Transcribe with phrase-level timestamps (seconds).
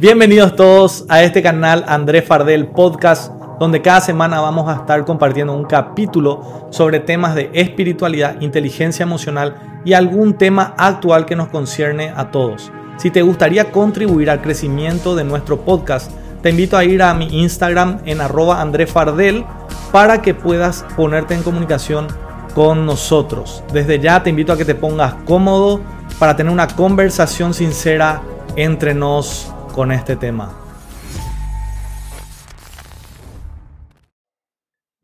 [0.00, 5.54] Bienvenidos todos a este canal Andrés Fardel Podcast, donde cada semana vamos a estar compartiendo
[5.54, 12.12] un capítulo sobre temas de espiritualidad, inteligencia emocional y algún tema actual que nos concierne
[12.14, 12.70] a todos.
[12.96, 16.12] Si te gustaría contribuir al crecimiento de nuestro podcast,
[16.42, 19.44] te invito a ir a mi Instagram en arroba Andrés Fardel
[19.90, 22.06] para que puedas ponerte en comunicación
[22.54, 23.64] con nosotros.
[23.72, 25.80] Desde ya te invito a que te pongas cómodo
[26.20, 28.22] para tener una conversación sincera
[28.54, 30.58] entre nos con este tema.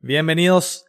[0.00, 0.86] Bienvenidos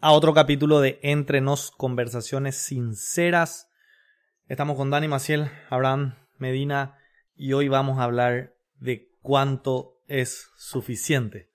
[0.00, 3.70] a otro capítulo de Entre nos conversaciones sinceras.
[4.48, 6.98] Estamos con Dani Maciel, Abraham Medina
[7.36, 11.48] y hoy vamos a hablar de cuánto es suficiente.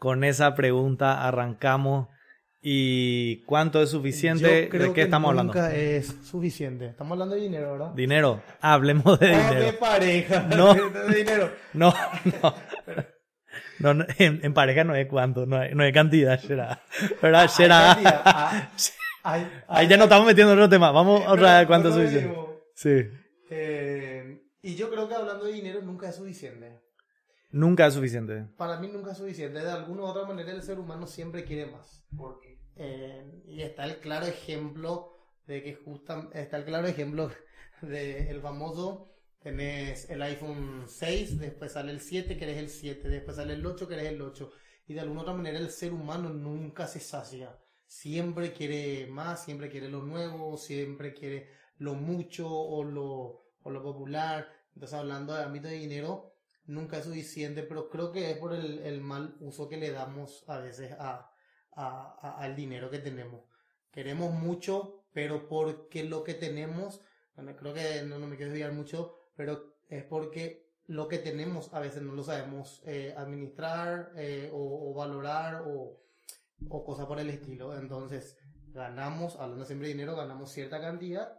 [0.00, 2.08] Con esa pregunta arrancamos
[2.60, 4.64] ¿Y cuánto es suficiente?
[4.64, 5.80] Yo creo ¿De qué que estamos nunca hablando?
[5.80, 6.86] es suficiente.
[6.86, 7.92] Estamos hablando de dinero, ¿verdad?
[7.94, 8.42] Dinero.
[8.60, 9.78] Hablemos de Ah, De dinero.
[9.78, 10.40] pareja.
[10.56, 10.74] No.
[10.74, 11.52] De dinero.
[11.74, 11.94] No,
[12.42, 12.54] no.
[13.78, 16.82] No, no, en, en pareja no es cuánto, no es, no es cantidad, será.
[17.22, 17.42] ¿Verdad?
[17.42, 17.96] Hay Será.
[18.24, 18.70] ah,
[19.68, 20.90] Ahí ya no estamos metiendo en otro tema.
[20.90, 22.36] Vamos otra pero- vez cuánto es suficiente.
[22.74, 23.04] Sí.
[23.50, 26.80] Eh, y yo creo que hablando de dinero nunca es suficiente.
[27.50, 28.46] Nunca es suficiente.
[28.56, 29.60] Para mí nunca es suficiente.
[29.60, 32.04] De alguna u otra manera el ser humano siempre quiere más.
[32.16, 37.30] Porque, eh, y está el claro ejemplo de que justa, está el claro ejemplo
[37.82, 39.08] de el famoso
[39.40, 43.88] tenés el iPhone 6, después sale el 7, querés el 7, después sale el 8,
[43.88, 44.50] querés el 8.
[44.88, 47.56] Y de alguna u otra manera el ser humano nunca se sacia.
[47.86, 53.82] Siempre quiere más, siempre quiere lo nuevo, siempre quiere lo mucho o lo, o lo
[53.82, 54.48] popular.
[54.74, 56.34] Entonces hablando de ámbito de dinero,
[56.68, 60.58] nunca es suficiente, pero creo que es por el, mal uso que le damos a
[60.58, 61.32] veces a,
[61.72, 63.44] al dinero que tenemos.
[63.90, 67.00] Queremos mucho, pero porque lo que tenemos,
[67.34, 71.72] bueno, creo que no, no me quiero desviar mucho, pero es porque lo que tenemos
[71.74, 76.00] a veces no lo sabemos eh, administrar eh, o, o valorar o,
[76.68, 77.76] o cosas por el estilo.
[77.78, 78.36] Entonces,
[78.72, 81.38] ganamos, hablando siempre de dinero, ganamos cierta cantidad,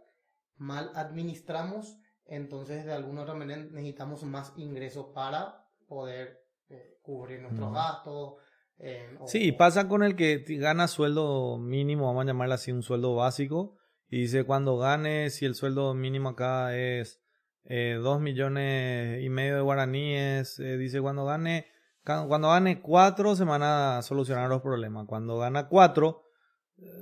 [0.56, 1.98] mal administramos,
[2.30, 8.34] entonces de alguna otra manera necesitamos más ingresos para poder eh, cubrir nuestros gastos.
[8.78, 12.82] eh, o- Sí, pasa con el que gana sueldo mínimo, vamos a llamarle así un
[12.82, 13.76] sueldo básico,
[14.08, 17.20] y dice cuando gane, si el sueldo mínimo acá es
[17.64, 21.66] eh, dos millones y medio de guaraníes, eh, dice cuando gane,
[22.04, 26.29] cuando gane cuatro se van a solucionar los problemas, cuando gana cuatro eh,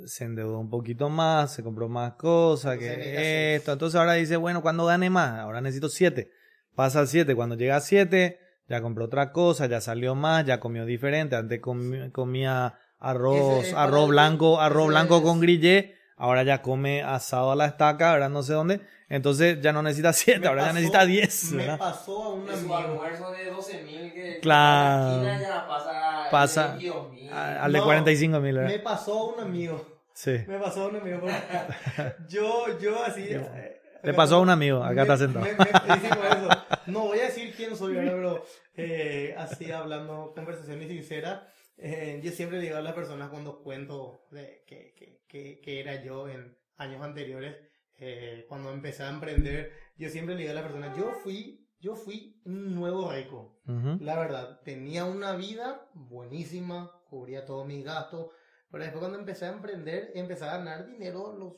[0.07, 4.37] se endeudó un poquito más, se compró más cosas, Entonces que esto, entonces ahora dice,
[4.37, 6.31] bueno, cuando gane más, ahora necesito siete,
[6.75, 10.61] pasa al siete, cuando llega a siete, ya compró otra cosa, ya salió más, ya
[10.61, 17.03] comió diferente, antes comía arroz, Ese arroz blanco, arroz blanco con grillé, ahora ya come
[17.03, 20.63] asado a la estaca, ahora no sé dónde, entonces ya no necesita siete, Me ahora
[20.63, 21.79] ya pasó- necesita diez, Me ¿verdad?
[21.79, 25.23] pasó a un almuerzo de 12.000 que Claro.
[25.25, 27.31] la ya pasa, Pasa 22.000.
[27.33, 28.83] a- al de No, 45 mil, Me ¿verdad?
[28.83, 29.99] pasó a un amigo.
[30.13, 30.37] Sí.
[30.49, 31.21] Me pasó a un amigo.
[32.29, 33.25] yo, yo así.
[33.31, 35.45] eh, Le pasó a un amigo, acá me- está sentado.
[35.45, 35.99] me- me-
[36.37, 36.49] eso.
[36.87, 38.13] No voy a decir quién soy, ¿verdad?
[38.15, 38.45] pero
[38.77, 41.41] eh, así hablando, conversaciones sinceras.
[41.79, 45.81] Eh, yo siempre le digo a las personas cuando cuento de que, que, que, que
[45.81, 47.57] era yo en años anteriores,
[47.97, 51.97] eh, cuando empecé a emprender, yo siempre le digo a las personas, yo fui, yo
[51.97, 53.61] fui un nuevo rico.
[53.67, 53.99] Ujú.
[54.01, 58.33] La verdad, tenía una vida buenísima, cubría todos mis gastos,
[58.71, 61.55] pero después cuando empecé a emprender, empecé a ganar dinero, los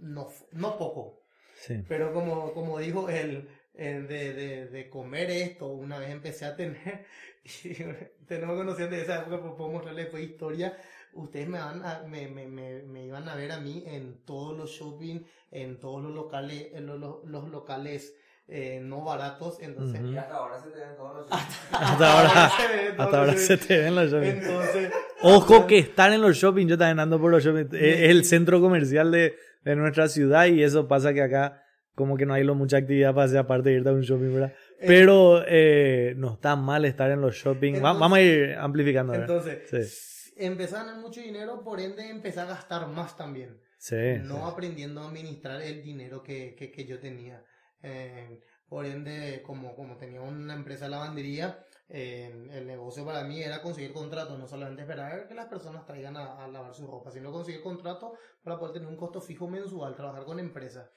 [0.00, 1.22] no, no poco,
[1.54, 1.84] Sí.
[1.86, 7.04] pero como, como dijo él, de, de, de comer esto, una vez empecé a tener,
[8.28, 10.76] tenemos conociendo de esa época, pues puedo mostrarles después historia,
[11.14, 14.56] ustedes me, van a- me, me, me, me iban a ver a mí en todos
[14.56, 18.14] los shopping, en todos los locales, en los, los, los locales
[18.48, 20.00] eh, no baratos, entonces...
[20.12, 23.56] Y hasta ahora se te ven todos los Hasta ahora, se ve, hasta ahora se
[23.56, 24.28] te ven los shopping.
[24.28, 24.90] Entonces,
[25.22, 28.24] Ojo que estar en los shopping, yo también ando por los shopping, es es el
[28.24, 31.62] centro comercial de, de nuestra ciudad y eso pasa que acá
[31.94, 34.32] como que no hay lo, mucha actividad para hacer aparte de irte a un shopping,
[34.32, 34.54] ¿verdad?
[34.86, 37.74] Pero eh, no está mal estar en los shopping.
[37.74, 39.12] Entonces- vamos a ir amplificando.
[39.12, 39.46] ¿verdad?
[39.46, 43.60] entonces empecé a ganar mucho dinero, por ende empecé a gastar más también.
[43.78, 44.42] Sí, no sí.
[44.44, 47.44] aprendiendo a administrar el dinero que, que, que yo tenía.
[47.82, 53.42] Eh, por ende, como, como tenía una empresa de lavandería, eh, el negocio para mí
[53.42, 57.10] era conseguir contratos, no solamente esperar que las personas traigan a, a lavar su ropa,
[57.10, 58.12] sino conseguir contratos
[58.44, 60.88] para poder tener un costo fijo mensual, trabajar con empresas.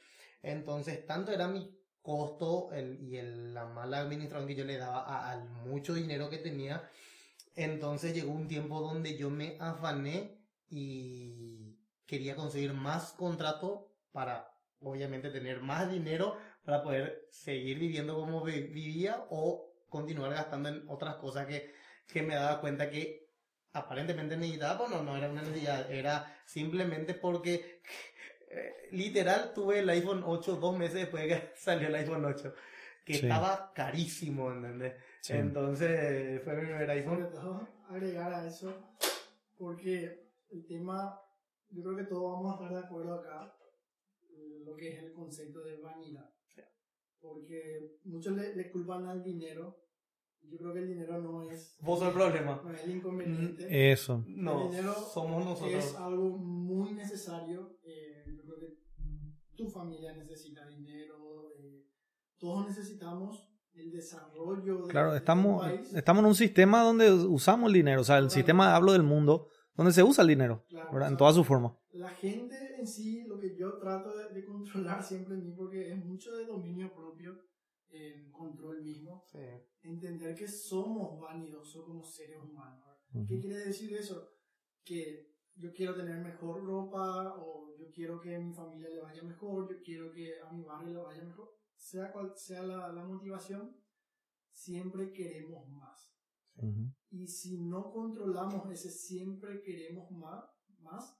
[0.43, 5.29] Entonces, tanto era mi costo el, y el- la mala administración que yo le daba
[5.31, 6.87] al mucho dinero que tenía,
[7.55, 10.37] entonces llegó un tiempo donde yo me afané
[10.69, 14.51] y quería conseguir más contrato para
[14.81, 20.83] obviamente tener más dinero para poder seguir viviendo como vi- vivía o continuar gastando en
[20.89, 21.73] otras cosas que,
[22.07, 23.29] que me daba cuenta que
[23.71, 27.81] aparentemente necesitaba, pues no, era una necesidad, era simplemente porque
[28.91, 32.53] literal tuve el iPhone 8 dos meses después de que salió el iPhone 8,
[33.05, 33.19] que Sí.
[33.25, 34.93] estaba carísimo, ¿entendés?
[35.21, 35.33] Sí.
[35.33, 37.29] Entonces fue mi primer iPhone.
[37.31, 38.73] todo agregar a eso,
[39.57, 41.19] porque el tema,
[41.69, 43.55] yo creo que todos vamos a estar de acuerdo acá,
[44.29, 46.29] eh, lo que es el concepto de vanidad.
[47.21, 49.79] Porque muchos le, le culpan al dinero,
[50.41, 52.61] yo creo que el dinero no es, Vos sos el problema.
[52.61, 53.91] no es el inconveniente.
[53.93, 54.25] Eso.
[54.27, 55.95] No, El dinero somos es nosotros.
[55.95, 57.77] algo muy necesario.
[57.83, 58.12] eh,
[59.55, 61.87] tu familia necesita dinero, eh,
[62.37, 65.91] todos necesitamos el desarrollo de, Claro, de estamos, un país.
[65.93, 68.01] estamos en un sistema donde usamos el dinero.
[68.01, 68.29] O sea, el Claro.
[68.29, 71.07] sistema, hablo del mundo, donde se usa el dinero, Claro, ¿verdad?
[71.07, 71.77] o En sea, toda su forma.
[71.93, 75.91] La gente en sí, lo que yo trato de, de controlar siempre en mí, porque
[75.91, 77.39] es mucho de dominio propio,
[77.89, 79.39] en control mismo, Sí.
[79.83, 82.79] entender que somos vanidosos como seres humanos.
[82.87, 82.97] ¿verdad?
[83.11, 83.41] ¿Qué Ujú.
[83.41, 84.29] quiere decir eso?
[84.83, 89.23] Que yo quiero tener mejor ropa, o yo quiero que a mi familia le vaya
[89.23, 91.49] mejor, yo quiero que a mi barrio le vaya mejor.
[91.75, 93.75] Sea cual sea la, la motivación,
[94.51, 96.15] siempre queremos más.
[96.55, 96.91] Ujú.
[97.09, 100.45] Y si no controlamos ese siempre queremos más,
[100.79, 101.17] más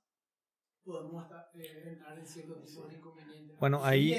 [0.83, 3.57] podemos estar- eh, entrar en ciertos tipos de inconvenientes.
[3.59, 4.13] Bueno, ahí-.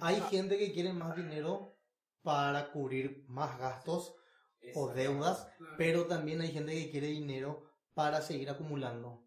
[0.00, 1.78] Hay gente que quiere más dinero
[2.22, 4.14] para cubrir más gastos
[4.74, 5.74] o deudas, Claro.
[5.76, 9.24] pero también hay gente que quiere dinero para seguir acumulando.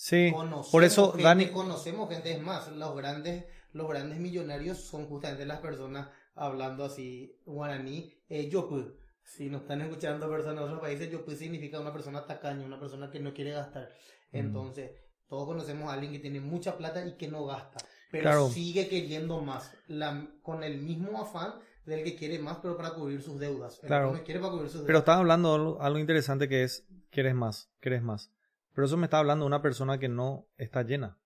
[0.00, 4.78] Sí, Conocemos por eso, gente, Dani, conocemos gente, es más, los grandes, los grandes millonarios
[4.78, 8.92] son justamente las personas hablando así guaraní, eh, yopu.
[9.24, 13.10] Si nos están escuchando personas de otros países, yopu significa una persona tacaña, una persona
[13.10, 13.88] que no quiere gastar.
[14.30, 14.36] Mm.
[14.36, 14.92] Entonces,
[15.28, 17.78] todos conocemos a alguien que tiene mucha plata y que no gasta,
[18.12, 18.48] pero Claro.
[18.50, 21.54] sigue queriendo más, la- con el mismo afán
[21.86, 23.80] del que quiere más, pero para cubrir sus deudas.
[23.82, 24.12] El Claro.
[24.12, 26.86] que no quiere para cubrir sus pero estás hablando de algo, algo interesante que es,
[27.10, 28.30] quieres más, quieres más.
[28.78, 31.18] Pero eso me está hablando de una persona que no está llena.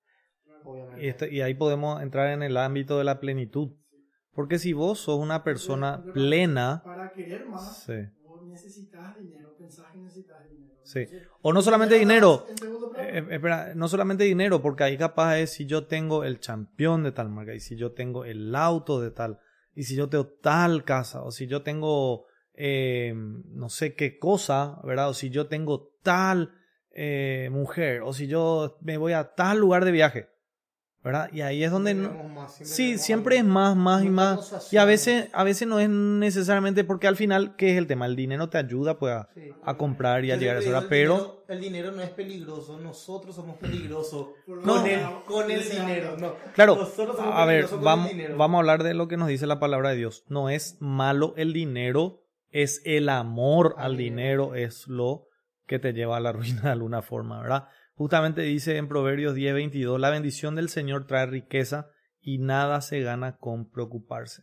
[0.96, 3.72] Y, este- y ahí podemos entrar en el ámbito de la plenitud.
[4.34, 7.92] Porque si vos sos una persona plena, Para querer más, sí.
[8.26, 10.70] vos necesitas dinero, pensás que necesitas dinero.
[10.82, 11.00] Sí.
[11.00, 12.48] Entonces, o no solamente dinero,
[12.96, 17.02] Eh, eh, espera, no solamente dinero, porque ahí capaz es si yo tengo el campeón
[17.02, 19.40] de tal marca, y si yo tengo el auto de tal,
[19.74, 24.80] y si yo tengo tal casa, o si yo tengo eh, no sé qué cosa,
[24.84, 25.10] ¿verdad?
[25.10, 26.54] O si yo tengo tal
[26.94, 30.28] eh, mujer, o si yo me voy a tal lugar de viaje,
[31.04, 31.30] ¿verdad?
[31.32, 31.94] Y ahí es donde...
[31.94, 34.72] no- más, siempre Sí, siempre es más, más y más.
[34.72, 38.06] Y a veces, a veces no es necesariamente porque al final, ¿qué es el tema?
[38.06, 39.50] El dinero te ayuda pues a, Sí.
[39.64, 41.14] a comprar y a llegar a esa hora, pero...
[41.14, 44.28] El dinero, el dinero no es peligroso, nosotros somos peligrosos.
[44.46, 46.34] no, Con el, con dinero, no.
[46.54, 48.36] Claro, Nosotros somos a ver, peligrosos con el vamos, dinero.
[48.36, 50.24] vamos a hablar de lo que nos dice la palabra de Dios.
[50.28, 55.26] No es malo el dinero, es el amor al Al dinero, es lo
[55.66, 57.68] que te lleva a la ruina de alguna forma, ¿verdad?
[57.94, 61.88] Justamente dice en Proverbios 10, 22, la bendición del Señor trae riqueza
[62.20, 64.42] y nada se gana con preocuparse.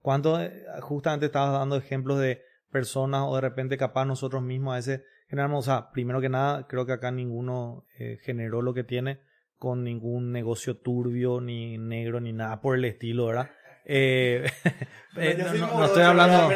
[0.00, 4.76] ¿Cuánto, eh, justamente estabas dando ejemplos de personas o de repente capaz nosotros mismos a
[4.76, 8.84] veces generamos, o sea, primero que nada, creo que acá ninguno eh, generó lo que
[8.84, 9.20] tiene
[9.56, 13.50] con ningún negocio turbio, ni negro, ni nada por el estilo, ¿verdad?
[13.86, 14.44] Eh,
[15.16, 16.50] no, no- estoy hablando,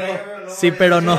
[0.49, 1.19] sí, pero no,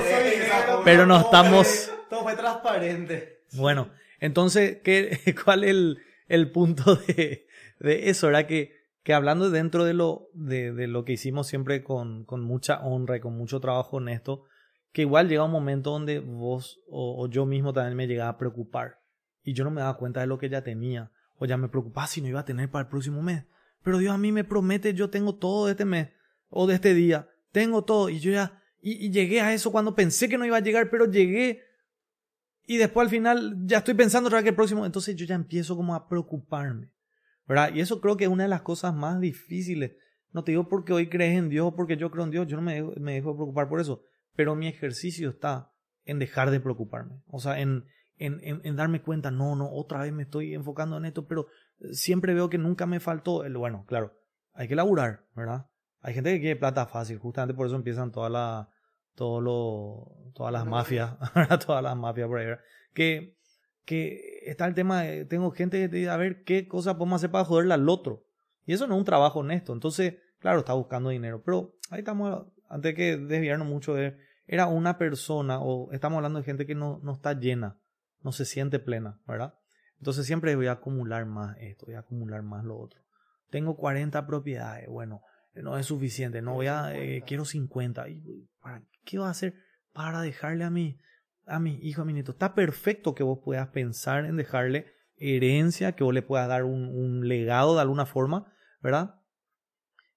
[0.86, 3.44] pero no estamos- Todo fue transparente.
[3.54, 3.90] bueno,
[4.20, 7.48] entonces, ¿qué, ¿cuál es el, el punto de,
[7.80, 8.28] de eso?
[8.28, 8.48] ¿Verdad?
[8.48, 8.74] Que,
[9.04, 13.18] que hablando dentro de lo, de, de lo que hicimos siempre con, con mucha honra
[13.18, 14.46] y con mucho trabajo honesto,
[14.92, 19.00] que igual llega un momento donde vos o, yo mismo también me llegaba a preocupar
[19.44, 22.08] y yo no me daba cuenta de lo que ya tenía o ya me preocupaba
[22.08, 23.46] si no iba a tener para el próximo mes.
[23.84, 26.10] Pero Dios a mí me promete, yo tengo todo de este mes
[26.50, 30.28] o de este día, tengo todo y yo ya, y llegué a eso cuando pensé
[30.28, 31.64] que no iba a llegar, pero llegué
[32.70, 35.34] y después al final ya estoy pensando otra vez que el próximo, entonces yo ya
[35.34, 36.92] empiezo como a preocuparme,
[37.48, 37.74] ¿verdad?
[37.74, 39.94] Y eso creo que es una de las cosas más difíciles.
[40.34, 42.58] No te digo porque hoy crees en Dios o porque yo creo en Dios, yo
[42.58, 44.04] no me dejo, me dejo preocupar por eso,
[44.36, 45.74] pero mi ejercicio está
[46.06, 47.86] en dejar de preocuparme, o sea, en,
[48.18, 51.48] en, en, darme cuenta, no, no, otra vez me estoy enfocando en esto, pero
[51.92, 54.14] siempre veo que nunca me faltó, el, bueno, claro,
[54.54, 55.66] hay que laburar, ¿verdad?
[56.02, 58.68] Hay gente que quiere plata fácil, justamente por eso empiezan todas las
[59.16, 61.16] todo lo, todas las mafias,
[61.66, 62.48] todas las mafias por ahí,
[62.94, 63.38] que,
[63.86, 67.18] que está el tema de, tengo gente que te dice, a ver, ¿qué cosa podemos
[67.18, 68.26] hacer para joderle al otro?
[68.66, 72.46] Y eso no es un trabajo honesto, entonces, claro, está buscando dinero, pero ahí estamos,
[72.70, 77.00] antes que desviarnos mucho de, era una persona, o estamos hablando de gente que no,
[77.04, 77.78] no está llena,
[78.24, 79.54] no se siente plena, ¿verdad?
[80.00, 83.02] Entonces siempre voy a acumular más esto, voy a acumular más lo otro.
[83.50, 85.22] Tengo 40 propiedades, bueno,
[85.54, 88.10] no es suficiente, no voy a, eh, quiero 50.
[88.10, 89.56] ¿Y ¿Para qué va a hacer?
[89.94, 90.98] para dejarle a mi,
[91.46, 92.32] a mi hijo, a mi nieto.
[92.32, 94.86] Está perfecto que vos puedas pensar en dejarle
[95.18, 98.52] herencia, que vos le puedas dar un, un legado de alguna forma,
[98.82, 99.16] ¿verdad?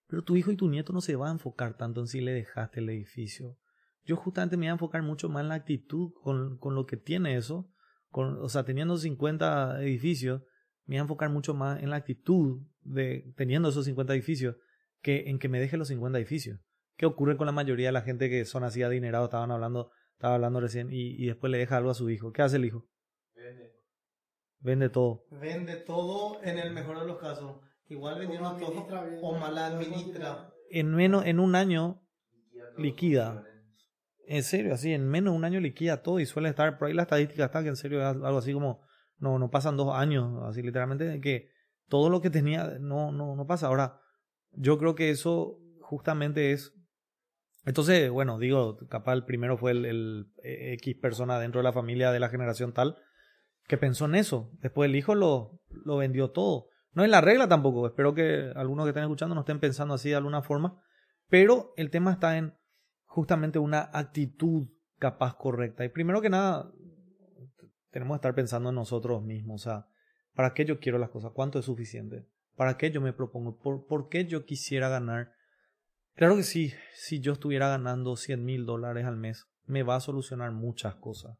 [0.06, 2.32] Pero tu hijo y tu nieto no se va a enfocar tanto en si le
[2.32, 3.58] dejaste el edificio.
[4.04, 6.96] Yo justamente me voy a enfocar mucho más en la actitud con, con lo que
[6.96, 7.68] tiene eso.
[8.10, 10.42] Con, o sea, teniendo 50 edificios,
[10.84, 14.56] me voy a enfocar mucho más en la actitud de teniendo esos 50 edificios
[15.02, 16.60] que en que me deje los 50 edificios.
[16.96, 19.26] ¿Qué ocurre con la mayoría de la gente que son así adinerados?
[19.26, 22.32] Estaban hablando, estaba hablando recién y, y después le deja algo a su hijo.
[22.32, 22.86] ¿Qué hace el hijo?
[23.34, 23.72] Vende.
[24.60, 25.24] Vende todo.
[25.30, 27.60] Vende todo en el mejor de los casos.
[27.88, 28.86] Igual vendiendo O todo
[29.20, 30.50] o mal administra.
[30.70, 32.02] En menos, en un año,
[32.78, 33.44] Liquida.
[34.26, 36.94] en serio, así, en menos de un año liquida todo y suele estar, por ahí
[36.94, 38.80] la estadística está que en serio es algo así como,
[39.18, 41.50] no, no pasan dos años, así literalmente, que
[41.88, 43.66] todo lo que tenía no, no, no pasa.
[43.66, 44.00] Ahora,
[44.52, 46.74] yo creo que eso justamente es,
[47.64, 52.10] entonces, bueno, digo, capaz el primero fue el, eh, X persona dentro de la familia
[52.10, 52.96] de la generación tal
[53.68, 54.50] que pensó en eso.
[54.60, 56.66] Después el hijo lo, lo vendió todo.
[56.92, 60.10] No es la regla tampoco, espero que algunos que estén escuchando no estén pensando así
[60.10, 60.82] de alguna forma,
[61.28, 62.54] pero el tema está en
[63.06, 64.68] justamente una actitud
[64.98, 65.84] capaz correcta.
[65.84, 66.70] Y primero que nada,
[67.90, 69.62] tenemos que estar pensando en nosotros mismos.
[69.62, 69.86] O sea,
[70.34, 71.32] ¿para qué yo quiero las cosas?
[71.32, 72.26] ¿Cuánto es suficiente?
[72.62, 73.58] ¿Para qué yo me propongo?
[73.58, 75.32] ¿Por, por qué yo quisiera ganar?
[76.14, 80.00] Claro que sí, si yo estuviera ganando 100 mil dólares al mes, me va a
[80.00, 81.36] solucionar muchas cosas.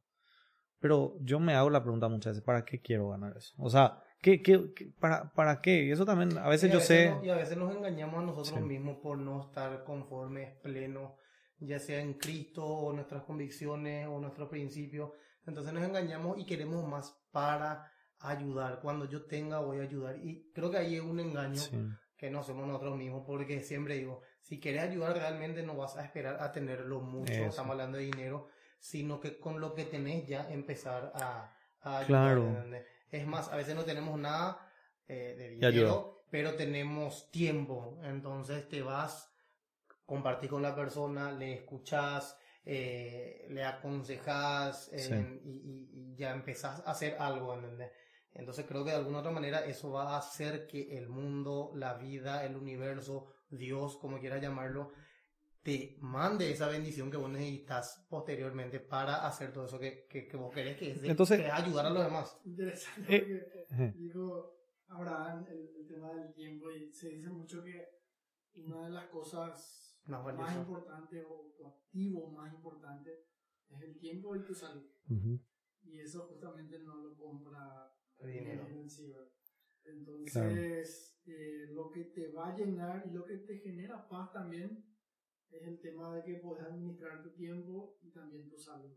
[0.81, 3.55] Pero yo me hago la pregunta muchas veces, ¿para qué quiero ganar eso?
[3.59, 5.85] O sea, ¿qué, qué, qué- para, ¿para qué?
[5.85, 7.17] Y eso también, a veces a yo sé...
[7.23, 8.67] y a veces nos engañamos a nosotros Sí.
[8.67, 11.13] mismos por no estar conformes, plenos,
[11.61, 15.13] ya sea en Cristo o nuestras convicciones o nuestros principios.
[15.47, 17.92] Entonces nos engañamos y queremos más para
[18.23, 18.81] ayudar.
[18.81, 20.17] Cuando yo tenga voy a ayudar.
[20.19, 21.79] Y creo que ahí es un engaño Sí.
[22.17, 26.05] que no somos nosotros mismos, porque siempre digo, si quieres ayudar realmente no vas a
[26.05, 27.47] esperar a tenerlo mucho, Eso.
[27.47, 28.49] estamos hablando de dinero,
[28.79, 32.07] sino que con lo que tenés ya empezar a, a ayudar.
[32.37, 32.65] Claro.
[33.11, 34.69] Es más, a veces no tenemos nada
[35.09, 39.29] eh, de dinero, pero tenemos tiempo, entonces te vas,
[40.07, 45.15] compartís con la persona, le escuchás, eh, le aconsejas eh, Sí.
[45.45, 47.91] y, y- y ya empezás a hacer algo, ¿entendés?
[48.35, 51.95] Entonces creo que de alguna otra manera eso va a hacer que el mundo, la
[51.95, 54.93] vida, el universo, Dios, como quieras llamarlo,
[55.63, 60.37] te mande esa bendición que vos necesitas posteriormente para hacer todo eso que, que, que
[60.37, 62.41] vos querés, que es, de- Entonces- que ayudar a los demás.
[62.45, 63.21] Interesante Eh,
[63.69, 64.57] porque eh, dijo
[64.89, 67.87] Abraham el, el tema del tiempo y se dice mucho que
[68.55, 73.11] una de las cosas Más más importantes o tu activo más importante
[73.71, 74.85] es el tiempo y tu salud.
[75.85, 77.89] Y eso justamente no lo compra
[78.23, 78.69] Dinero.
[80.25, 84.85] Entonces, eh, lo que te va a llenar y lo que te genera paz también
[85.51, 88.97] es el tema de que puedes administrar tu tiempo y también tu salud.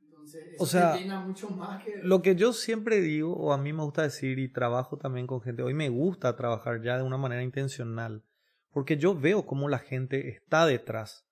[0.00, 1.98] Entonces, eso O sea, te llena mucho más que...
[2.02, 5.40] Lo que yo siempre digo, o a mí me gusta decir, y trabajo también con
[5.40, 8.24] gente, hoy me gusta trabajar ya de una manera intencional,
[8.70, 11.26] porque yo veo cómo la gente está detrás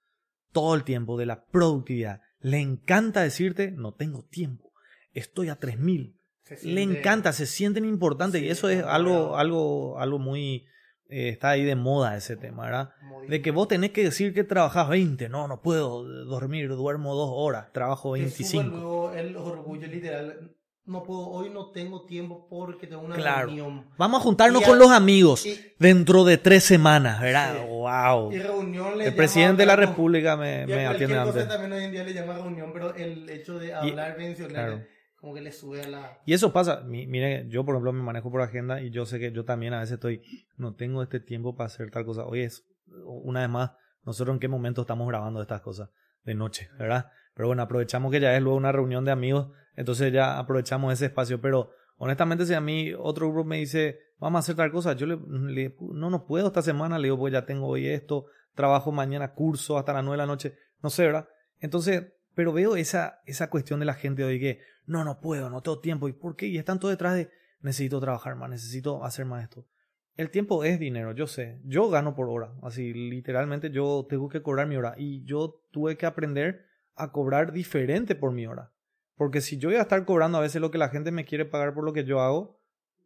[0.52, 2.20] todo el tiempo de la productividad.
[2.38, 4.72] Le encanta decirte, no tengo tiempo,
[5.12, 6.18] estoy a 3000.
[6.44, 10.66] Se Le siente- encanta, se sienten importantes y Sí, eso es algo, algo, algo muy,
[11.08, 12.90] eh, está ahí de moda ese tema, ¿verdad?
[13.02, 17.14] muy- De que vos tenés que decir que trabajás 20, no, no puedo dormir, duermo
[17.14, 18.76] dos horas, trabajo te sube 25.
[18.76, 20.50] luego el orgullo literal.
[20.86, 23.46] No puedo, hoy no tengo tiempo porque tengo una Claro.
[23.46, 23.86] reunión.
[23.96, 27.54] Vamos a juntarnos Y con a- los amigos y- dentro de tres semanas, ¿verdad?
[27.56, 27.66] Sí.
[27.70, 28.32] ¡Wow!
[28.34, 31.48] Y reunión le El presidente de la República me, y me atiende antes.
[31.48, 34.82] también hoy en día le llama reunión, pero el hecho de hablar, mencionar, claro.
[35.24, 36.18] Como que le sube a la...
[36.26, 36.82] Y eso pasa.
[36.82, 39.72] Mi- Mire, yo por ejemplo me manejo por agenda y yo sé que yo también
[39.72, 40.20] a veces estoy,
[40.58, 42.26] no tengo este tiempo para hacer tal cosa.
[42.26, 42.66] Oye, es,
[43.06, 43.70] una vez más,
[44.04, 45.88] nosotros en qué momento estamos grabando estas cosas
[46.24, 47.10] de noche, ¿verdad?
[47.32, 51.06] Pero bueno, aprovechamos que ya es luego una reunión de amigos, entonces ya aprovechamos ese
[51.06, 51.40] espacio.
[51.40, 55.06] Pero honestamente, si a mí otro grupo me dice, vamos a hacer tal cosa, yo
[55.06, 59.32] le, no, no puedo esta semana, le digo, pues ya tengo hoy esto, trabajo mañana,
[59.32, 61.28] curso hasta las nueve de la noche, no sé, ¿verdad?
[61.60, 65.62] Entonces, pero veo esa, esa cuestión de la gente hoy que, no, no puedo, no
[65.62, 66.08] tengo tiempo.
[66.08, 66.46] ¿Y por qué?
[66.46, 69.66] Y están todos detrás de, necesito trabajar más, necesito hacer más esto.
[70.16, 71.60] El tiempo es dinero, yo sé.
[71.64, 72.52] Yo gano por hora.
[72.62, 74.94] Así, literalmente yo tengo que cobrar mi hora.
[74.96, 78.72] Y yo tuve que aprender a cobrar diferente por mi hora.
[79.16, 81.44] Porque si yo voy a estar cobrando a veces lo que la gente me quiere
[81.44, 82.60] pagar por lo que yo hago,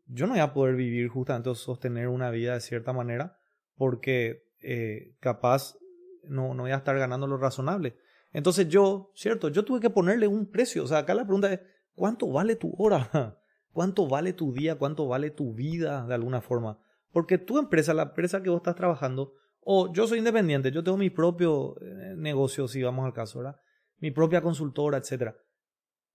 [0.07, 3.39] yo no voy a poder vivir justamente o sostener una vida de cierta manera.
[3.77, 5.77] Porque eh, capaz
[6.25, 7.97] no, no voy a estar ganando lo razonable.
[8.33, 10.85] Entonces yo, cierto, yo tuve que ponerle un precio.
[10.85, 11.61] O sea, acá la pregunta es,
[11.95, 13.39] ¿cuánto vale tu hora?
[13.73, 14.77] ¿Cuánto vale tu día?
[14.77, 16.81] ¿Cuánto vale tu vida de alguna forma?
[17.13, 20.99] Porque tu empresa, la empresa que vos estás trabajando, o yo soy independiente, yo tengo
[20.99, 23.57] mi propio eh, negocio, si vamos al caso, ¿verdad?
[24.01, 25.35] mi propia consultora, etc.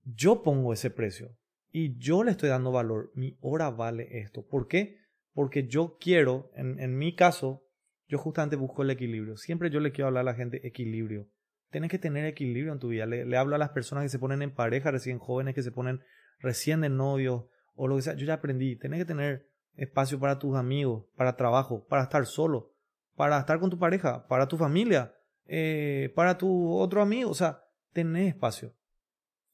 [0.03, 1.37] Yo pongo ese precio
[1.71, 3.11] y yo le estoy dando valor.
[3.15, 4.45] Mi hora vale esto.
[4.45, 4.97] ¿Por qué?
[5.33, 7.63] Porque yo quiero, en, en mi caso,
[8.07, 9.37] yo justamente busco el equilibrio.
[9.37, 11.27] Siempre yo le quiero hablar a la gente equilibrio.
[11.73, 13.07] Tienes que tener equilibrio en tu vida.
[13.07, 16.01] Le, hablo a las personas que se ponen en pareja, recién jóvenes, que se ponen
[16.37, 18.13] recién de novio o lo que sea.
[18.13, 18.75] Yo ya aprendí.
[18.75, 22.75] Tienes que tener espacio para tus amigos, para trabajo, para estar solo,
[23.15, 25.15] para estar con tu pareja, para tu familia,
[25.47, 27.31] eh, para tu otro amigo.
[27.31, 28.75] O sea, tener espacio.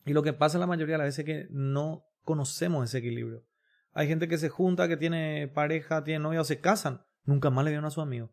[0.05, 3.45] Y lo que pasa la mayoría de las veces es que no conocemos ese equilibrio.
[3.93, 7.01] Hay gente que se junta, que tiene pareja, tiene novia o se casan.
[7.23, 8.29] Nunca más le vieron a su amigo.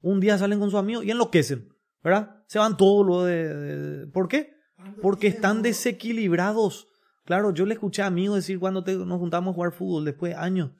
[0.00, 1.76] Un día salen con su amigo y enloquecen.
[2.08, 2.42] ¿Verdad?
[2.46, 4.54] Se van todos lo de, de, ¿Por qué?
[5.02, 6.88] Porque están desequilibrados.
[7.26, 10.32] Claro, yo le escuché a amigos decir cuando te, nos juntamos a jugar fútbol después
[10.32, 10.70] de años.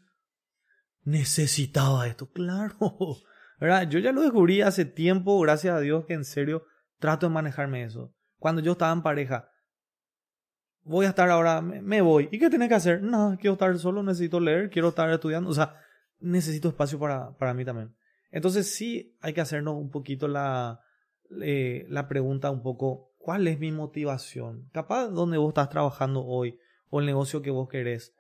[1.04, 2.76] Necesitaba esto, claro.
[3.61, 3.90] ¿Verdad?
[3.90, 6.64] Yo ya lo descubrí hace tiempo, gracias a Dios, que en serio
[6.99, 8.14] trato de manejarme eso.
[8.38, 9.50] Cuando yo estaba en pareja,
[10.82, 12.30] voy a estar ahora, me voy.
[12.32, 13.02] ¿Y qué tenés que hacer?
[13.02, 15.50] No, quiero estar solo, necesito leer, quiero estar estudiando.
[15.50, 15.75] O sea,
[16.20, 17.94] necesito espacio para, para mí también.
[18.30, 20.80] Entonces sí hay que hacernos un poquito la,
[21.42, 24.68] eh, la pregunta un poco, ¿cuál es mi motivación?
[24.73, 26.58] Capaz donde vos estás trabajando hoy
[26.90, 28.14] o el negocio que vos querés.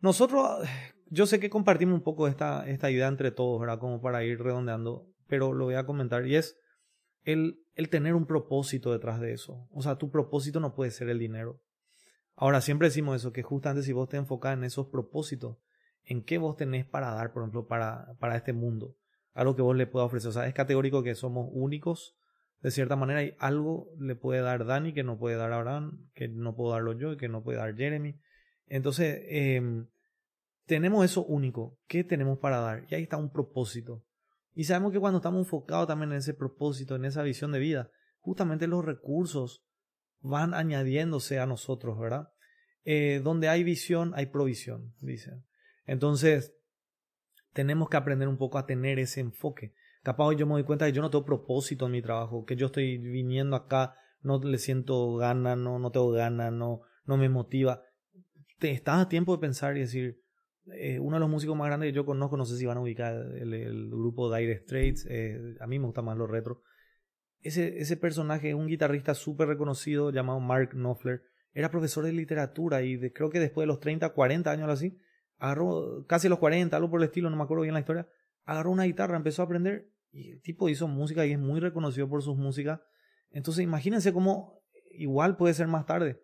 [0.00, 0.66] Nosotros,
[1.06, 3.78] yo sé que compartimos un poco esta, esta idea entre todos, ¿verdad?
[3.78, 6.58] Como para ir redondeando, pero lo voy a comentar y es
[7.24, 9.68] el, el tener un propósito detrás de eso.
[9.70, 11.60] O sea, tu propósito no puede ser el dinero.
[12.34, 15.58] Ahora, siempre decimos eso, que justamente si vos te enfocas en esos propósitos,
[16.04, 18.96] en qué vos tenés para dar, por ejemplo, para, para este mundo,
[19.32, 20.30] algo que vos le puedas ofrecer.
[20.30, 22.16] O sea, es categórico que somos únicos.
[22.60, 26.28] De cierta manera, hay algo le puede dar Dani que no puede dar Abraham, que
[26.28, 28.20] no puedo darlo yo y que no puede dar Jeremy.
[28.66, 29.62] Entonces, eh,
[30.66, 31.78] tenemos eso único.
[31.88, 32.86] ¿Qué tenemos para dar?
[32.88, 34.04] Y ahí está un propósito.
[34.54, 37.90] Y sabemos que cuando estamos enfocados también en ese propósito, en esa visión de vida,
[38.20, 39.64] justamente los recursos
[40.20, 42.28] van añadiéndose a nosotros, ¿verdad?
[42.84, 45.44] Eh, donde hay visión, hay provisión, dicen.
[45.86, 46.54] Entonces,
[47.60, 49.74] tenemos que aprender un poco a tener ese enfoque.
[50.02, 52.56] Capaz hoy yo me doy cuenta que yo no tengo propósito en mi trabajo, que
[52.56, 57.28] yo estoy viniendo acá, no le siento gana, no, no tengo gana, no, no me
[57.28, 57.82] motiva.
[58.58, 60.22] Te, estás a tiempo de pensar y decir,
[60.72, 62.80] eh, uno de los músicos más grandes que yo conozco, no sé si van a
[62.80, 66.62] ubicar el, el grupo Dire Straits, eh, a mí me gusta más los retro.
[67.42, 72.96] Ese, ese personaje, un guitarrista súper reconocido llamado Mark Knopfler, era profesor de literatura y
[72.96, 74.98] de, creo que después de los 30, 40 años así,
[75.40, 78.06] agarró casi los 40, algo por el estilo, no me acuerdo bien la historia,
[78.44, 82.08] agarró una guitarra, empezó a aprender y el tipo hizo música y es muy reconocido
[82.08, 82.80] por sus músicas.
[83.30, 86.22] Entonces imagínense cómo igual puede ser más tarde.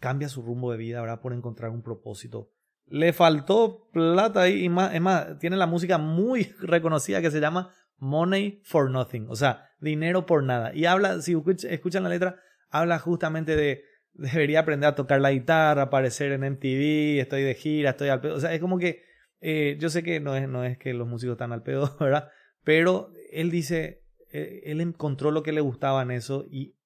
[0.00, 1.20] Cambia su rumbo de vida, ¿verdad?
[1.20, 2.50] Por encontrar un propósito.
[2.86, 7.74] Le faltó plata y más, es más, tiene la música muy reconocida que se llama
[7.98, 10.74] Money for Nothing, o sea, dinero por nada.
[10.74, 11.36] Y habla, si
[11.68, 13.82] escuchan la letra, habla justamente de
[14.18, 18.34] debería aprender a tocar la guitarra, aparecer en MTV, estoy de gira, estoy al pedo.
[18.34, 19.02] O sea, es como que
[19.40, 22.30] eh, yo sé que no es, no es que los músicos están al pedo, ¿verdad?
[22.64, 24.02] Pero él dice,
[24.32, 26.76] eh, él encontró lo que le gustaba en eso y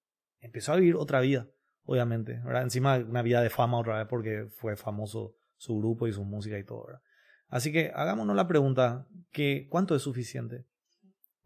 [0.40, 1.48] empezó a vivir otra vida,
[1.84, 2.62] obviamente, ¿verdad?
[2.62, 6.58] Encima una vida de fama otra vez porque fue famoso su grupo y su música
[6.58, 7.02] y todo, ¿verdad?
[7.48, 10.66] Así que hagámonos la pregunta, que ¿cuánto es suficiente?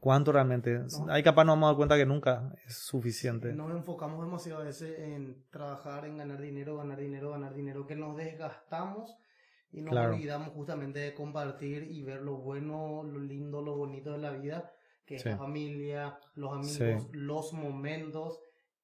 [0.05, 0.81] ¿Cuánto realmente?
[0.81, 1.11] No.
[1.11, 3.55] Ahí capaz nos hemos dado cuenta que nunca es suficiente.
[3.55, 7.97] Nos enfocamos demasiado a veces en trabajar, en ganar dinero, ganar dinero, ganar dinero, que
[7.97, 9.17] nos desgastamos
[9.73, 10.13] y nos claro.
[10.13, 14.75] olvidamos justamente de compartir y ver lo bueno, lo lindo, lo bonito de la vida,
[15.07, 15.27] que sí.
[15.27, 17.09] es la familia, los amigos, sí.
[17.13, 18.41] los momentos.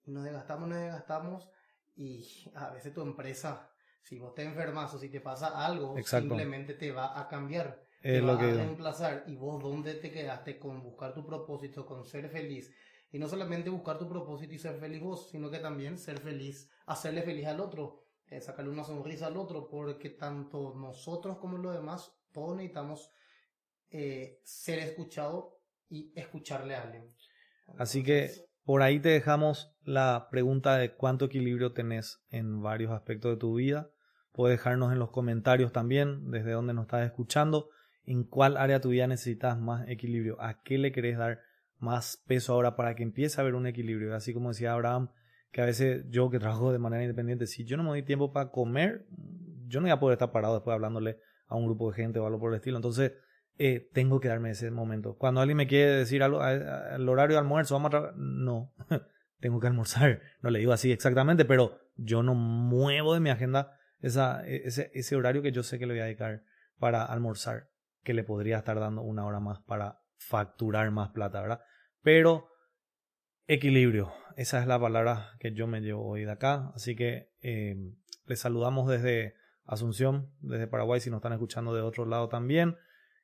[0.07, 1.51] Y nos desgastamos, nos desgastamos
[1.97, 3.69] y a veces tu empresa,
[4.01, 6.29] si vos te enfermas o si te pasa algo, Exacto.
[6.29, 8.47] simplemente te va a cambiar es lo que...
[8.47, 12.73] a reemplazar y vos dónde te quedaste con buscar tu propósito, con ser feliz
[13.13, 16.71] y no solamente buscar tu propósito y ser feliz vos, sino que también ser feliz,
[16.87, 21.75] hacerle feliz al otro, eh, sacarle una sonrisa al otro, porque tanto nosotros como los
[21.75, 23.11] demás, todos necesitamos
[23.91, 25.47] eh, ser escuchados
[25.89, 27.03] y escucharle a alguien.
[27.03, 28.31] Entonces, Así que
[28.65, 33.55] por ahí te dejamos la pregunta de cuánto equilibrio tenés en varios aspectos de tu
[33.55, 33.91] vida.
[34.31, 37.71] Puedes dejarnos en los comentarios también desde donde nos estás escuchando
[38.11, 41.43] en cuál área de tu vida necesitas más equilibrio, a qué le querés dar
[41.79, 44.17] más peso ahora para que empiece a haber un equilibrio.
[44.17, 45.11] Así como decía Abraham,
[45.53, 48.33] que a veces yo que trabajo de manera independiente, si yo no me doy tiempo
[48.33, 49.07] para comer,
[49.69, 52.27] yo no voy a poder estar parado después hablándole a un grupo de gente o
[52.27, 52.79] algo por el estilo.
[52.79, 53.13] Entonces,
[53.59, 55.17] eh, tengo que darme ese momento.
[55.17, 58.75] Cuando alguien me quiere decir algo, al horario de almuerzo, vamos a trabajar, no,
[59.39, 60.21] tengo que almorzar.
[60.43, 65.15] No le digo así exactamente, pero yo no muevo de mi agenda esa, ese, ese
[65.15, 66.43] horario que yo sé que le voy a dedicar
[66.77, 67.70] para almorzar
[68.03, 71.61] que le podría estar dando una hora más para facturar más plata, ¿verdad?
[72.03, 72.51] Pero
[73.53, 76.71] Equilibrio, esa es la palabra que yo me llevo hoy de acá.
[76.77, 77.75] Así que eh,
[78.27, 79.35] les saludamos desde
[79.65, 82.77] Asunción, desde Paraguay, si nos están escuchando de otro lado también.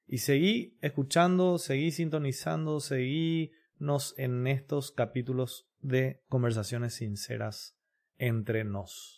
[0.05, 7.79] Y seguí escuchando, seguí sintonizando, seguínos en estos capítulos de conversaciones sinceras
[8.19, 9.16] entre nos.